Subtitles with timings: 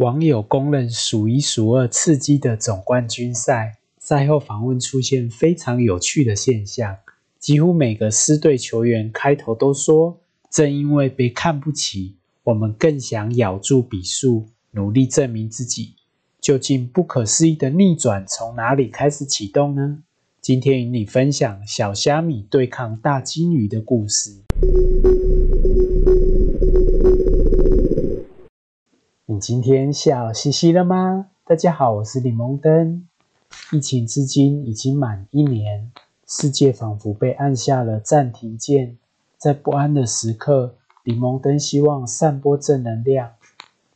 [0.00, 6.96] 网友公认数一数二刺激的总冠军赛，赛后访问出现非常有趣的现象，
[7.38, 10.18] 几乎每个狮队球员开头都说
[10.50, 15.96] ：“正因为被看不起，我们更想咬住比数，努力证明自己。”
[16.40, 19.98] 究竟不可思议的逆转从哪里开始启动呢？
[20.40, 24.40] 今天与你分享小虾米对抗大金鱼的故事。
[29.40, 31.28] 今天笑嘻嘻了吗？
[31.46, 33.08] 大家好，我是李蒙登。
[33.72, 35.90] 疫情至今已经满一年，
[36.28, 38.98] 世界仿佛被按下了暂停键。
[39.38, 40.74] 在不安的时刻，
[41.04, 43.30] 李蒙登希望散播正能量。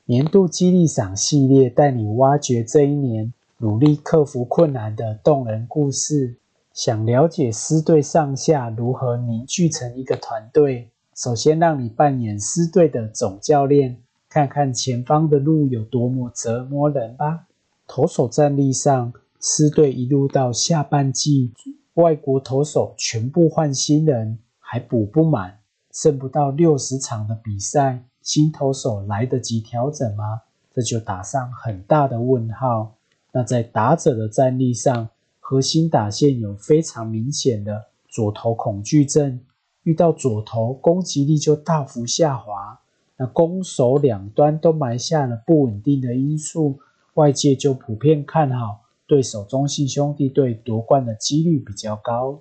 [0.06, 6.37] 年度激励赏系列带你挖掘这一年努力克服困难的动人故事。
[6.73, 10.88] 想了解狮队上下如何凝聚成一个团队？
[11.15, 13.98] 首先让你扮演狮队的总教练。
[14.34, 17.47] 看看前方的路有多么折磨人吧。
[17.87, 21.52] 投手战力上，狮队一路到下半季，
[21.95, 25.60] 外国投手全部换新人，还补不满，
[25.93, 30.43] 剩不到六十场的比赛，新投手来得及调整吗？
[30.74, 32.96] 这就打上很大的问号。
[33.30, 39.38] 那在打者的战力上，核心打线有非常明显的左投恐惧症，
[39.85, 42.80] 遇到左投攻击力就大幅下滑。
[43.16, 46.79] 那攻守两端都埋下了不稳定的因素，
[47.15, 52.40] 外界就普遍看好对手中信兄弟队夺冠的几率比较高。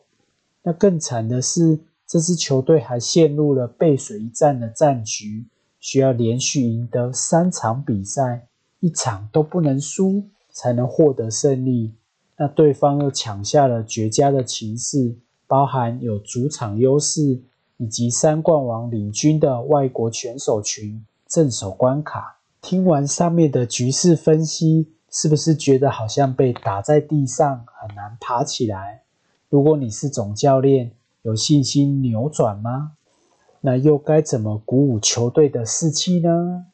[0.63, 5.45] 那更惨的是，这支球队还陷入了背水一战的战局，
[5.79, 8.47] 需要连续赢得三场比赛，
[8.79, 11.93] 一场都不能输，才能获得胜利。
[12.37, 17.43] 那对方又抢下了绝佳的情势，包含有主场优势。
[17.83, 22.37] 以及三冠王领军的外国选手群镇守关卡。
[22.61, 29.03] 听完上面的局势分析，是不是觉得好像被打在地上，很难爬起来？
[29.49, 32.93] 如果你是总教练，有信心扭转吗？
[33.59, 36.67] 那又该怎么鼓舞球队的士气呢？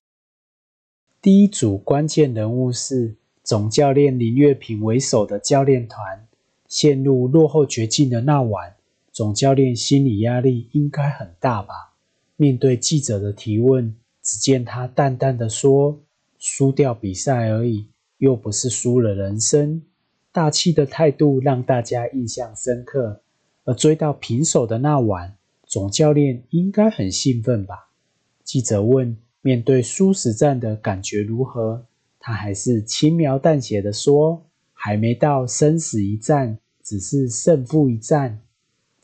[1.24, 6.28] 第一组关键人物是总教练林月平为首的教练团，
[6.68, 8.76] 陷入落后绝境的那晚。
[9.20, 11.74] 总教练心理压力应该很大吧？
[12.38, 13.94] 面对记者的提问，
[14.24, 16.00] 只见他淡淡的说
[16.40, 19.82] ：“输掉比赛而已，又不是输了人生。”
[20.32, 23.20] 大气的态度让大家印象深刻。
[23.66, 27.90] 而追到平手的那晚，总教练应该很兴奋吧？
[28.46, 31.86] 记者问：“面对输死战的感觉如何？”
[32.22, 38.40] 他还是轻描淡写的说：“还没到生死一战，只是胜负一战。”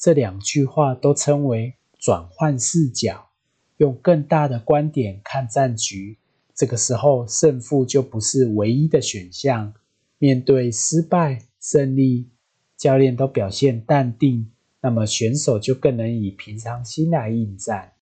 [0.06, 3.30] 这两句话都称为转换视角，
[3.78, 6.20] 用更大的观点看战局。
[6.54, 9.74] 这个时候，胜负就不是唯一的选项。
[10.20, 12.30] 面对失败、胜利，
[12.78, 17.94] 教练都表现淡定，那么选手就更能以平常心来应战。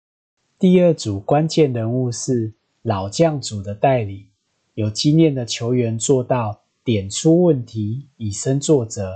[0.60, 4.28] 第二组关键人物是老将组的代理，
[4.74, 9.14] 有经验的球员做到点出问题，以身作则。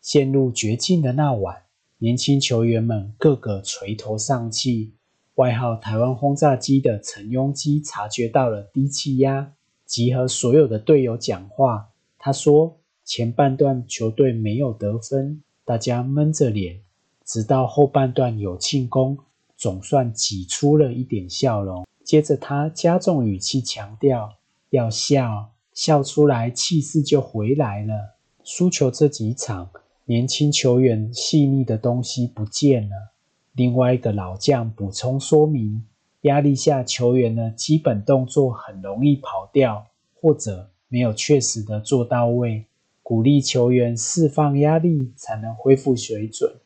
[0.00, 1.64] 陷入绝境的那晚。
[2.02, 4.94] 年轻球员们个个垂头丧气。
[5.34, 9.52] 外号“台湾轰炸机”的陈庸基察觉到了低气压，
[9.84, 11.90] 集合所有的队友讲话。
[12.18, 16.80] 他说：“前半段球队没有得分，大家闷着脸，
[17.26, 19.18] 直到后半段有庆功，
[19.58, 24.36] 总算挤出了一点笑容。”接着他加重语气强调
[24.70, 29.68] ：“要笑，笑出来气势就回来了。”输球这几场。
[30.10, 33.12] 年轻球员细腻的东西不见了。
[33.52, 35.84] 另外一个老将补充说明：
[36.22, 39.86] 压力下球员的基本动作很容易跑掉，
[40.20, 42.66] 或者没有确实的做到位。
[43.04, 46.56] 鼓励球员释放压力，才能恢复水准。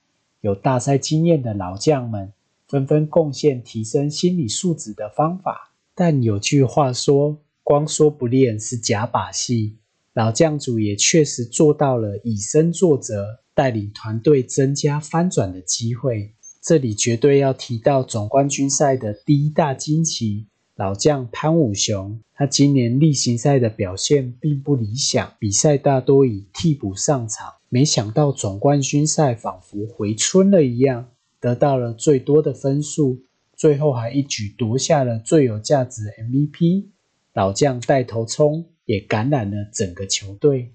[0.41, 2.33] 有大赛经验的老将们
[2.67, 5.75] 纷纷贡献提升心理素质的方法。
[5.95, 9.77] 但有句话说：光说不练是假把戏。
[10.15, 16.33] 老将组也确实做到了以身作则，带领团队增加翻转的机会。
[16.63, 20.47] 这里绝对要提到总冠军赛的第一大惊奇——
[20.77, 22.21] 老将潘武雄。
[22.33, 27.55] 他今年例行赛的表现并不理想，比赛大多以替补上场。
[27.69, 31.09] 没想到总冠军赛仿佛回春了一样，
[31.41, 33.19] 得到了最多的分数，
[33.57, 36.85] 最后还一举夺下了最有价值 MVP。
[37.33, 38.67] 老将带头冲。
[38.85, 40.73] 也感染了整个球队。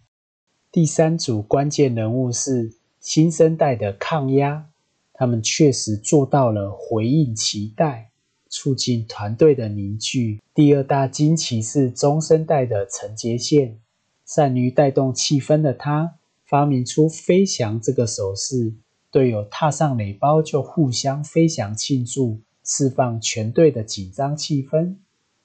[0.72, 4.70] 第三组关键人物是新生代的抗压，
[5.14, 8.08] 他们确实做到了回应期待。
[8.52, 10.42] 促进团队的凝聚。
[10.56, 13.78] 第二大惊奇是中生代的陈杰宪，
[14.26, 16.16] 善于带动气氛的他，
[16.48, 18.74] 发明出飞翔这个手势，
[19.12, 24.96] 队友踏上垒包就互相飞翔庆祝，释放全队的紧张气氛。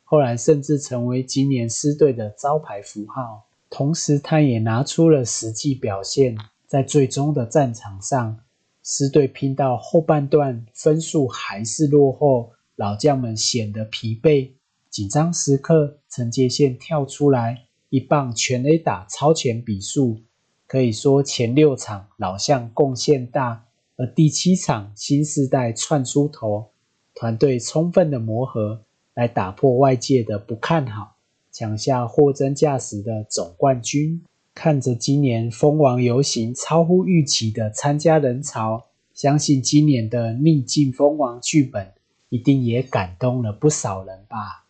[0.04, 3.46] 后来甚至成为今年狮队的招牌符号。
[3.68, 8.38] 同时，他也拿出了实际表现，在最终的战场上。
[8.84, 14.50] 狮队拼到后半段，分数还是落后，老将们显得疲惫。
[14.90, 20.20] 紧张时刻，陈杰宪跳出来，一棒全 A 打超前比数。
[20.66, 23.64] 可以说前六场老将贡献大，
[23.96, 26.70] 而第七场新世代窜出头，
[27.14, 28.83] 团队充分的磨合，
[29.14, 31.16] 来打破外界的不看好，
[31.52, 34.22] 抢下货真价实的总冠军。
[34.55, 41.93] 看着今年蜂王游行超乎预期的参加人潮，相信今年的逆境蜂王剧本
[42.28, 44.64] 一定也感动了不少人吧。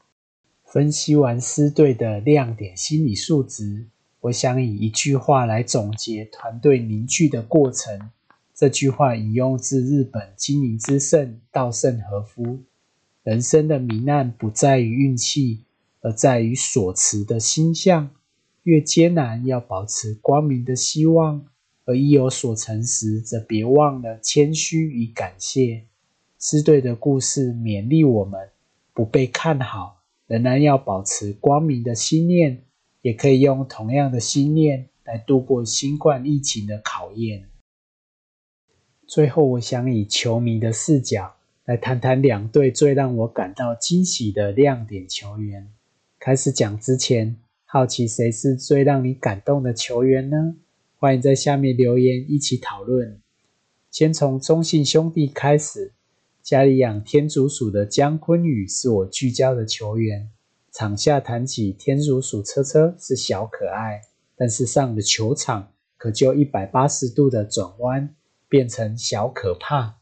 [0.65, 3.87] 分析完狮队的亮点心理素质，
[4.21, 8.11] 我想以一句话来总结团队凝聚的过程。
[8.55, 12.61] 这句话引用自日本经营之圣稻盛和夫
[13.25, 15.65] ：“人生的迷难不在于运气，
[16.01, 18.11] 而在于所持的心向。”
[18.65, 21.43] 越艰难，要保持光明的希望；
[21.85, 25.85] 而一有所成时，则别忘了谦虚与感谢。
[26.39, 28.49] 狮队的故事勉励我们：
[28.95, 32.63] 不被看好，仍然要保持光明的心念，
[33.03, 37.51] 也可以用同样的心念来度过新冠疫情的考验。
[39.07, 45.73] 最后，我想以球迷的视角来谈谈两队最让我感到惊喜的亮点球员。
[46.19, 47.37] 开始讲之前。
[47.65, 50.55] 好奇谁是最让你感动的球员呢？
[50.97, 53.19] 欢迎在下面留言一起讨论。
[53.91, 55.93] 先从中信兄弟开始，
[56.41, 60.31] 家里养天竺鼠的姜坤宇是我聚焦的球员。
[60.71, 64.03] 场下谈起天竺鼠车车是小可爱，
[64.37, 68.15] 但是上了球场可就一百八十度的转弯，
[68.49, 69.97] 变成小可怕。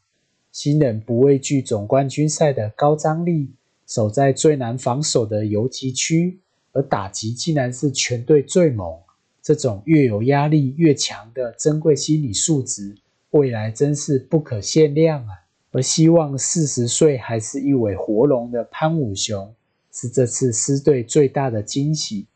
[0.52, 3.50] 新人不畏惧总冠军赛的高张力，
[3.86, 6.38] 守在最难防守的游击区。
[6.74, 8.98] 而打击竟然是全队最猛，
[9.42, 12.96] 这种越有压力越强的珍贵心理素质，
[13.32, 15.44] 未来真是不可限量啊！
[15.70, 19.54] 而希望四十岁还是一尾活龙的潘武雄，
[19.92, 22.26] 是这次狮队最大的惊喜。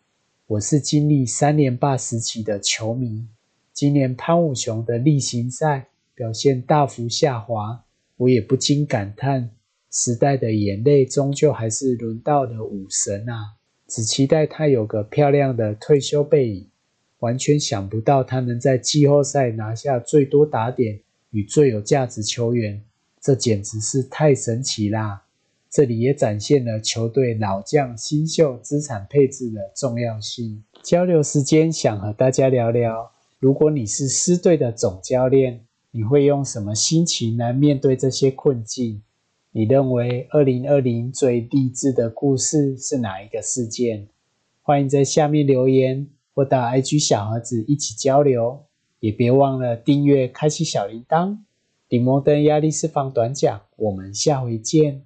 [0.47, 3.27] 我是经历三连霸时期的球迷，
[3.73, 7.83] 今年潘武雄的例行赛表现大幅下滑，
[8.19, 9.51] 我也不禁感叹：
[9.91, 13.57] 时代的眼泪终究还是轮到了武神啊！
[13.87, 16.69] 只期待他有个漂亮的退休背影，
[17.19, 22.83] 完全想不到他能在季后赛拿下最多打点与最有价值球员，
[23.21, 25.25] 这简直是太神奇啦！
[25.69, 30.65] 这里也展现了球队老将新秀资产配置的重要性。
[30.83, 35.66] 交流时间，想和大家聊聊，如果你是狮队的总教练，
[35.97, 39.01] 你会用什么心情来面对这些困境？
[39.53, 44.07] 你认为二零二零最励志的故事是哪一个事件？
[44.61, 48.65] 欢迎在下面留言，或到 IG 小盒子一起交流。
[49.01, 51.39] 也别忘了订阅，开启小铃铛。
[51.89, 55.01] 李摩登压力释放短讲，我们下回见。